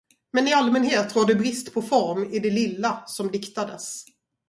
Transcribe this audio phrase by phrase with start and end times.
[0.33, 4.05] Men i allmänhet rådde brist på form i det lilla, som diktades.